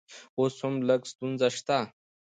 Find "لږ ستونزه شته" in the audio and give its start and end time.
0.87-1.79